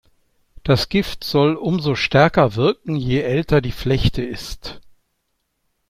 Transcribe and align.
Das 0.63 0.89
Gift 0.89 1.23
soll 1.23 1.53
umso 1.53 1.93
stärker 1.93 2.55
wirken, 2.55 2.95
je 2.95 3.19
älter 3.19 3.61
die 3.61 3.71
Flechte 3.71 4.23
ist. 4.23 4.81